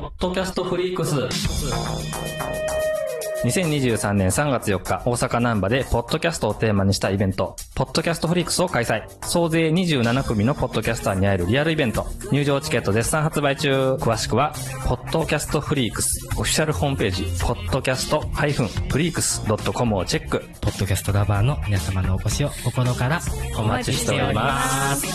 [0.00, 1.16] ポッドキャストフリークス。
[3.44, 9.02] 2023年3月4日、大阪南波で、ポッドキャストをテーマにしたイベント、ポッドキャストフリークスを開催。
[9.22, 12.06] 総勢27組のポッドキャスターに会えるリアルイベント。
[12.30, 13.94] 入場チケット絶賛発売中。
[13.94, 14.54] 詳しくは、
[14.86, 20.44] ポッドキャストフリークス、オフィシャルホームページ、ポッドキャスト -freaks.com をチェック。
[20.60, 23.20] ポッドキャストラバーの皆様のお越しを心から
[23.58, 25.06] お待ちしております。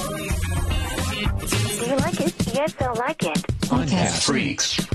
[1.79, 2.33] Do you like it?
[2.51, 3.52] Yes, I like it.
[3.73, 4.87] Podcast Freaks.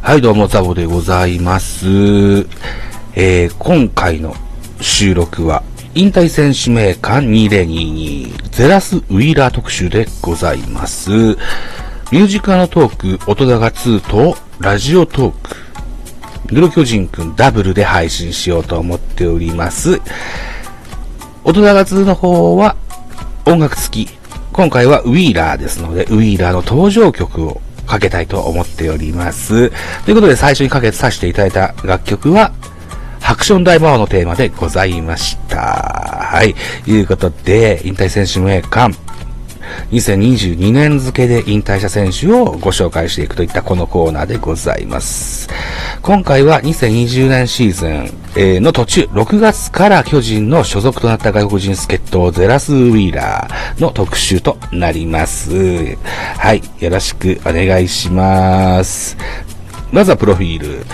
[0.00, 1.86] はい、どうも、ザボでございます。
[3.14, 4.34] えー、今回の
[4.82, 5.62] 収録は、
[5.94, 11.10] 引退選手名鑑2022ゼラス・ウィーラー特集でございます。
[11.10, 15.56] ミュージカルトーク、音高2と、ラジオトーク、
[16.54, 20.00] グロ巨人くんダブルで配信しようと思っております。
[21.44, 22.76] 音高2の方は、
[23.46, 24.10] 音楽付き。
[24.52, 29.70] 今回はウィーラーですので、ウィーラーの登場曲をかけたいと思っております。
[30.04, 32.52] ということで最初にかけさせていただいた楽曲は、
[33.22, 35.58] ハクション大魔王のテーマでございました。
[35.58, 36.54] はい。
[36.86, 38.94] いうことで、引退選手名鑑、
[39.90, 45.48] 2022年付で引退した選手をご紹介していくといったこのコーナーでございます。
[46.02, 55.96] 今回は2020年シーズンの途中、6月から巨人の所属となった外国人助っ人ゼラス・ウィーラーの特集となります。
[56.38, 56.62] はい。
[56.80, 59.16] よろしくお願いします。
[59.92, 60.84] まずはプロフィール。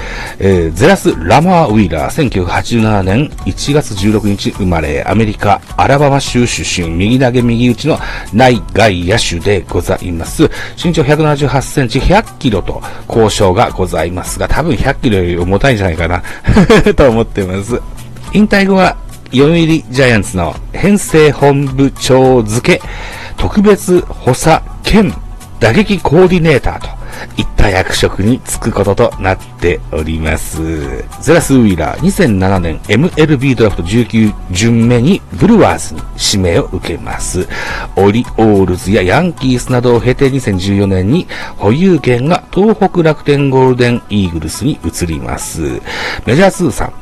[0.41, 7.99] えーゼラス・ラマー・ウィーラー、1987年1月16日生まれ、アメリカ・アラバマ州出身、右投げ右打ちの
[8.35, 10.51] 内外野手でございます。
[10.83, 16.23] 身長178センチ、100キロと交渉がございますが、多分100キロより重たいんじゃないかな、
[16.95, 17.81] と思ってます。
[18.33, 18.97] 引退後は、
[19.31, 22.83] 読売ジャイアンツの編成本部長付け、
[23.37, 25.15] 特別補佐兼
[25.61, 26.98] 打撃コーディネーターと
[27.37, 31.05] いった役職に就くこととなっております。
[31.21, 36.03] ゼラス・ウィーラー、2007年 MLB ドラフト19巡目にブルワーズに
[36.33, 37.49] 指名を受けます。
[37.97, 45.81] オリオールズやヤンキースなどを経て2014年に保有権が東北楽天ゴールデンイーグルスに移ります。
[46.27, 46.93] メジャー通算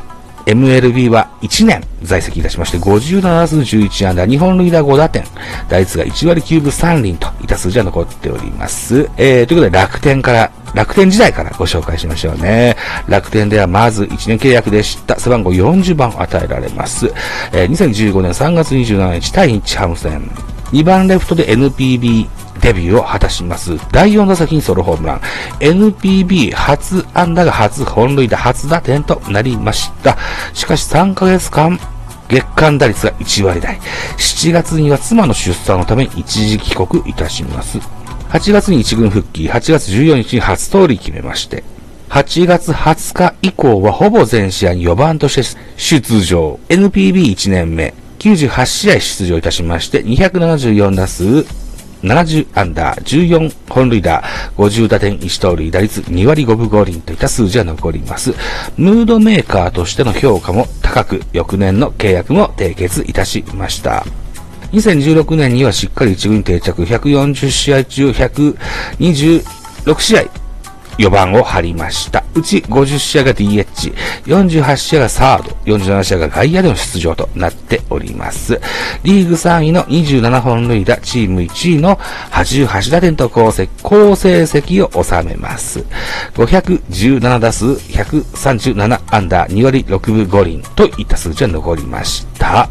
[0.47, 5.25] MLB は1年在籍いたしまして、57数11安打、日本塁打5打点、
[5.69, 9.11] 打率が1割9分3厘といった数字は残っております。
[9.17, 12.77] えー、ということで楽天から、楽天時代からご紹介しましょうね。
[13.09, 15.19] 楽天ではまず1年契約でした。
[15.19, 17.07] 背番号40番を与えられます。
[17.53, 20.31] えー、2015年3月27日対日ハム戦。
[20.73, 22.29] 2番レフトで NPB
[22.67, 23.79] デビューを果たします。
[23.93, 25.21] 第4打席にソロホームラン。
[25.61, 30.19] NPB 初安打が初本塁打初打点となりました。
[30.53, 31.79] しかし3ヶ月間、
[32.29, 33.79] 月間打率が1割台。
[34.19, 37.79] 7月には妻の出産のために一時帰国いたします。
[38.31, 41.63] 8月に1軍復帰、8月14日に初盗塁決めまして、
[42.09, 46.59] 8月20日以降はほぼ全試合に4番として出場。
[46.69, 51.47] NPB1 年目、98試合出場いたしまして、274打数、
[52.03, 54.23] 70アンダー、14本塁打、
[54.57, 58.35] 50打点1盗塁、打率2割5分5厘といった数字が残ります。
[58.77, 64.05] ムードメーカーとしての評価も高く、翌年の契約も締結いたしました。
[64.73, 70.25] 2016年にはしっかり一軍定着、140試合中126試合、
[70.99, 72.26] 4番を張りました。
[72.37, 73.95] うち50試合が DH、
[74.27, 78.61] 48試合がサード、47試合が外野での出場となっております。
[79.03, 81.97] リーグ3位の27本塁打、チーム1位の
[82.33, 85.85] 88打点と好成績を収めます。
[86.35, 92.69] 517打数137アンダー、2割6分5厘といった数字が残りました。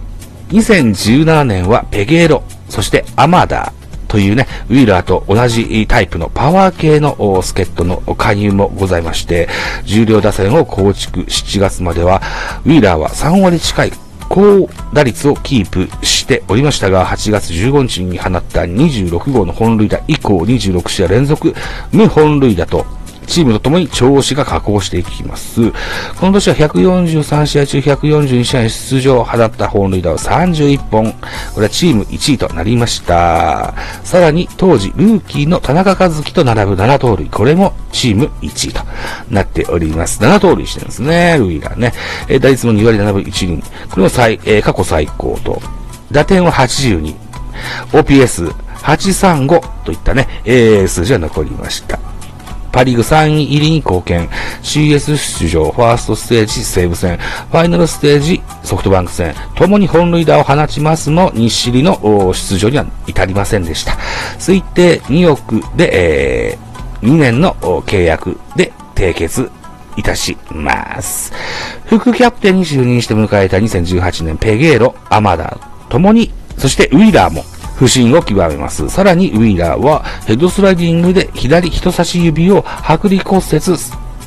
[0.50, 3.85] 2017年はペゲーロ、そしてアマダー、
[4.15, 9.50] というね、ウィーラーと同じタイプのパワー系の助っ人の加入もございまして、
[9.83, 11.23] 重量打線を構築。
[11.23, 12.21] 7月までは、
[12.65, 13.91] ウィーラーは3割近い
[14.29, 21.53] 高打率をキープしておりましたが、8月15日に放った26号の本塁打以降26試合連続
[21.91, 22.85] 無本塁打と、
[23.25, 25.72] チームとともに調子が下降していきます。
[26.19, 31.12] この年は143試合中142試合に出場を放った本塁打を31本。
[31.54, 33.74] これはチーム1位となりました。
[34.04, 37.30] さらに当時ルーキーの田中和樹と並ぶ7盗塁。
[37.30, 38.81] これもチーム1位と
[39.30, 40.22] なっております。
[40.22, 41.94] 7盗塁してるんですね、ルイがね。
[42.27, 43.63] えー打率も2割7分1厘。
[43.89, 45.62] これも最、えー過去最高と
[46.12, 47.16] 打点は82、
[47.92, 52.00] OPS835 といったね、えー、数字が残りました。
[52.75, 54.27] パリーグ3位入りに貢献。
[54.62, 63.94] CS 出場、ファーストステージ西武戦、ファイナルステージソフトバンク戦、ともに本塁打を放ちますも、西入りの出場には至りませんでした。
[64.39, 67.54] 推定2億で、えー、2年の
[67.86, 69.50] 契約で締結
[69.95, 71.31] いたします。
[71.86, 75.57] 副キャプテンに就任して迎えた2018年、ペゲーロ、アマダ、
[75.88, 77.45] ともに、そしてウィーラーも、
[77.75, 78.89] 不振を極めます。
[78.89, 83.77] さらにウィーラーはヘッドスライディングで左人差し指を剥離骨折、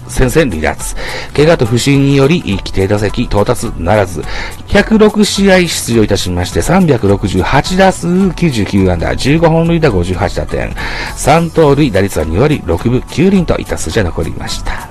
[0.08, 0.96] 戦線離脱。
[1.34, 4.22] 怪我と不振により、規定打席到達ならず、
[4.68, 10.70] 106試合出場いたしまして、368打数99安打、15本塁打58打点、
[11.16, 14.88] 3盗塁打率は2割6分9厘といった数字が残りました。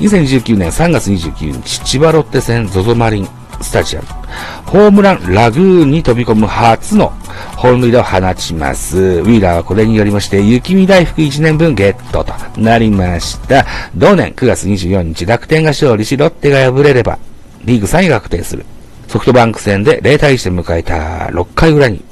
[0.00, 3.28] 2019年3月29日、千葉ロッテ戦 ZOZO マリン
[3.62, 4.06] スタジアム。
[4.66, 7.12] ホームランラグーンに飛び込む初の
[7.56, 8.98] 本塁打を放ちます。
[8.98, 13.66] ウィーラーはこれによりまして、雪見大福1年分ゲットとなりました。
[13.94, 17.18] 同年9月24日、楽天が勝利し、ロッテが敗れれば、
[17.64, 18.64] リーグ3位が確定する。
[19.08, 20.94] ソフトバンク戦で0対1で迎えた
[21.32, 22.02] 6回裏に、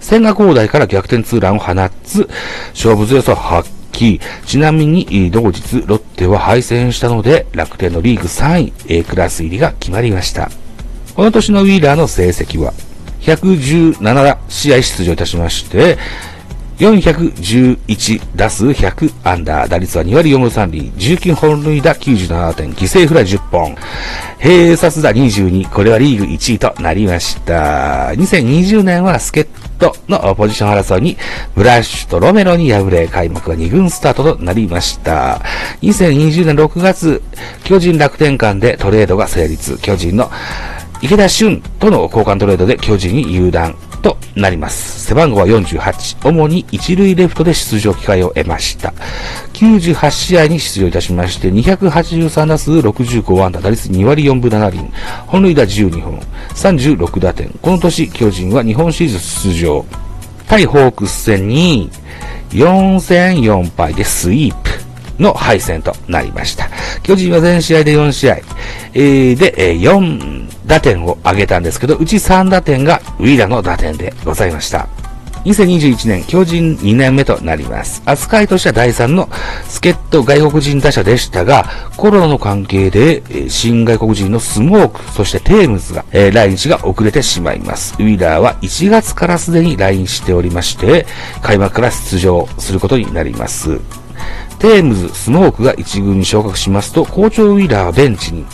[0.00, 1.72] 千賀滉大から逆転ツーランを放
[2.02, 2.28] つ、
[2.74, 4.20] 勝負強さを発揮。
[4.46, 10.50] ちなみに、同日、ロッテは敗戦したので、楽天のリーグ3位、A クラス入りが決まりました。
[11.14, 12.72] この年のウィーラーの成績は、
[13.20, 15.98] 117試合出場いたしまして、
[16.78, 23.76] 411打数100アンダー、打率は2割4分3厘、19本塁打97点、犠牲フライ10本、
[24.40, 28.08] 併殺打22、これはリーグ1位となりました。
[28.16, 29.46] 2020年は助っ
[29.90, 31.16] 人のポジション争いに、
[31.54, 35.40] ブラッシュとロメロに敗れ、開幕は2軍スタートとなりました。
[35.82, 37.22] 2020年6月、
[37.64, 40.30] 巨人楽天間でトレードが成立、巨人の
[41.02, 45.04] 池田俊との交換トレードで巨人に入団となります。
[45.04, 46.28] 背番号は48。
[46.28, 48.94] 主に一塁レフトで出場機会を得ました。
[49.52, 54.78] 98試合に出場いたしまして、283打数65安打、打率2割4分7厘、
[55.26, 56.20] 本塁打12本、
[56.54, 57.50] 36打点。
[57.60, 59.84] この年、巨人は日本シリーズ出場。
[60.46, 61.90] 対ホークス戦に
[62.50, 64.61] 4戦4敗でスイープ。
[65.22, 66.68] の敗戦となりました。
[67.02, 68.36] 巨人は全試合で4試合、
[68.94, 74.88] えーで、えー4打点を挙げたんですけど、うち3打点がウィーラーの打点でございました。
[75.44, 78.00] 2021年、巨人2年目となります。
[78.06, 79.28] 扱いとしては第3の
[79.68, 81.64] 助っ人外国人打者でしたが、
[81.96, 87.94] コロナの関係で、え新外国人のスモーク、そしてテームズが、えー来日が遅れてしまいます。
[87.98, 91.06] ウィーラーは1月からすでに来日しておりまして、
[91.42, 93.80] 開幕から出場することになります。
[94.62, 98.46] テームズ、スモークが1軍に昇格しますと、好調ウィラーベンチに。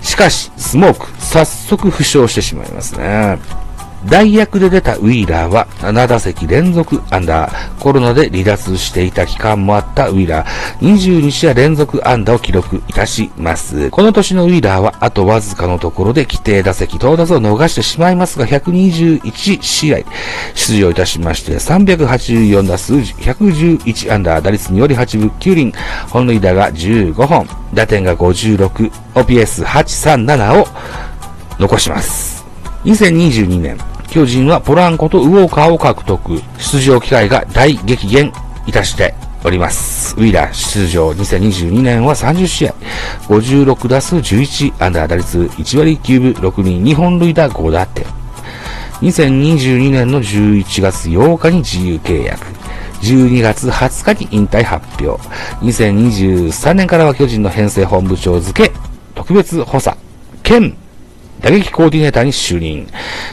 [0.00, 3.63] しかし、スモーク、早速負傷してしまいますね。
[4.06, 7.78] 代役で出たウィーラーは7打席連続アンダー。
[7.80, 10.78] コロナで離脱していた期間もあったウィーラー。
[10.80, 13.90] 22試合連続アンダーを記録いたします。
[13.90, 19.98] この年のウィーラーはあとわずかのところで規定打席到達を逃してしまいますが、121試合
[20.54, 25.72] 出場いたしまして、384打数111アンダー、打率2割8分9厘、
[26.10, 30.66] 本塁打が15本、打点が56、OPS837 を
[31.58, 32.44] 残します。
[32.84, 33.78] 2022年、
[34.14, 36.40] 巨人はポランコとウォーカーを獲得。
[36.56, 38.32] 出場機会が大激減
[38.64, 39.12] いたして
[39.44, 40.14] おります。
[40.14, 42.74] ウィーラー出場2022年は30試合。
[43.26, 48.06] 56打数11アンダー打率1割9分6厘2本塁打5打点。
[49.00, 52.46] 2022年の11月8日に自由契約。
[53.02, 55.20] 12月20日に引退発表。
[55.58, 58.72] 2023年からは巨人の編成本部長付け、
[59.16, 59.98] 特別補佐、
[60.44, 60.76] 兼
[61.44, 62.88] 打撃コーディネーターに就任。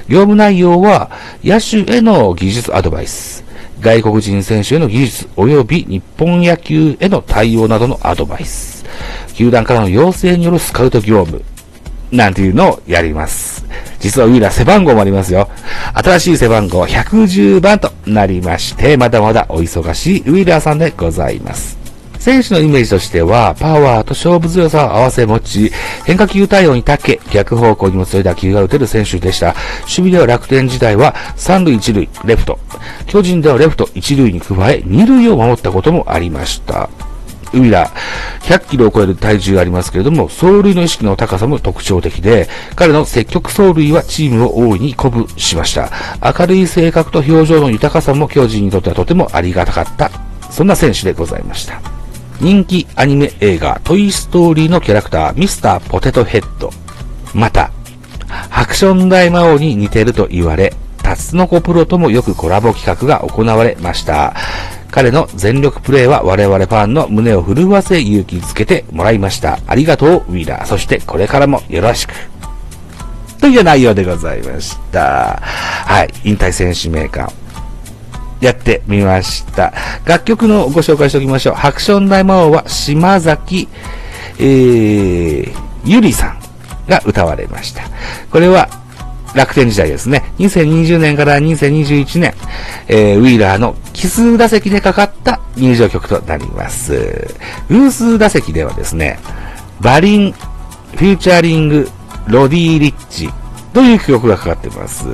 [0.09, 1.09] 業務内容は、
[1.45, 3.45] 野手への技術アドバイス、
[3.79, 8.83] 外国人選手への技術及び日本野球への対応などのアドバイス、
[9.33, 11.41] 球団からの要請によるスカウト業務、
[12.11, 13.65] なんていうのをやります。
[14.01, 15.47] 実はウィーラー背番号もありますよ。
[15.93, 21.80] 新しい背番号110番となりまして、まだまだお忙しいウィーラーさんでございます。
[22.21, 25.71] 選手のイメージとしては、パワーと勝負強さを合わせ持ち、
[26.05, 29.55] 変化球対応に長け、逆方向にも強い打球が打てる選手でした。
[29.81, 32.59] 守備では楽天時代は、三塁一塁、レフト。
[33.07, 36.91] 巨人ではレフト一塁に加え、二塁を守ったこともありました。
[37.53, 37.91] ウィラー、
[38.41, 45.89] 100キロを超える体重がありますけれども、走塁の意識の高さも特徴的で、彼の積極走塁はチームを大いに鼓舞しました。
[46.23, 50.11] 明るい性格と表情の豊かさも巨人にとってはとてもありがたかった。
[50.51, 52.00] そんな選手でございました。
[52.41, 56.71] 人気アニメ映画トイストーリーのキャラクターミスターポテトヘッド。
[57.35, 57.71] また、
[58.49, 64.33] ハクション大魔王に似てると言われ、タツノコプロともよくコラボ企画が行われました。
[64.89, 69.59] 彼の全力プレーは我々ファンの胸を震わせ勇気づけてもらいました。
[69.67, 70.65] ありがとう、ウィーラー。
[70.65, 72.13] そしてこれからもよろしく。
[73.39, 75.39] という内容でございました。
[75.41, 76.09] はい。
[76.23, 77.31] 引退選手名鑑。
[78.41, 79.73] やってみました。
[80.05, 81.55] 楽曲のご紹介しておきましょう。
[81.55, 83.69] ハクション大魔王は島崎、
[84.39, 85.53] えー、
[85.85, 86.39] ゆりさん
[86.89, 87.83] が歌われました。
[88.31, 88.67] これは
[89.35, 90.33] 楽天時代ですね。
[90.39, 92.33] 2020年から2021年、
[92.87, 97.33] えー、ウィーラーの奇数打席でかかった入場曲となります。
[97.69, 99.19] 偶数打席ではですね、
[99.79, 101.89] バリン、フューチャーリング、
[102.27, 103.29] ロディ・リッチ
[103.73, 105.07] という曲がかかっています。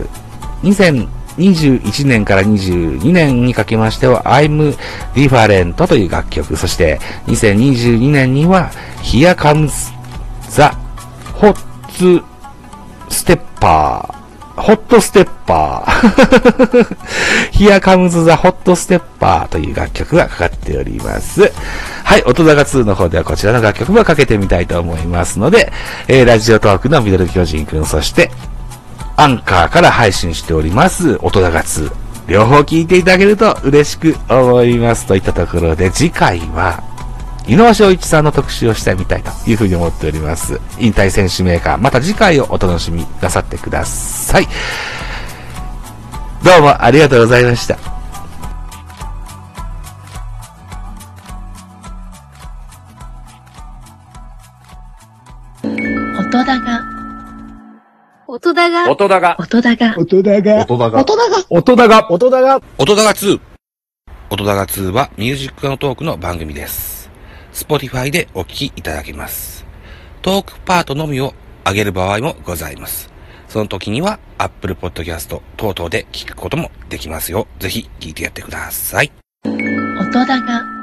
[1.37, 4.75] 21年から22年にかけましては I'm
[5.13, 9.91] Different という楽曲、そして2022年には Here Comes
[10.49, 10.63] the
[11.39, 11.57] Hot
[13.09, 14.17] Stepper
[14.57, 16.97] ホットステッパー。
[17.53, 21.51] Here comes the hot stepper という楽曲がかかっております。
[22.03, 25.71] はい、音高2の方ではこちらの楽曲もかけてみたいと思いますので、
[26.07, 28.31] えー、ラジオトークのミドル巨人くん、そして、
[29.19, 31.91] アンカーから配信しております、音高2。
[32.27, 35.07] 両方聞いていただけると嬉しく思います。
[35.07, 36.83] といったところで、次回は、
[37.47, 40.61] 井上翔一さんの特集をしてみたいというふうに思っております。
[40.77, 44.47] 引退選手メーカー、また次回をお楽しみなさってください。
[46.43, 47.96] どうもありがとうございました。
[58.89, 63.39] 音だが、音だが、音だが、音だが、音だが、音だが、音だが、音だが2。
[64.29, 67.09] 音だが2はミュージックのトークの番組です。
[67.53, 69.65] Spotify でお聴きいただけます。
[70.21, 71.33] トークパートのみを
[71.65, 73.09] 上げる場合もございます。
[73.47, 77.47] その時には Apple Podcast 等々で聞くこともできますよ。
[77.59, 79.11] ぜひ聞いてやってください。
[79.45, 80.76] 音だが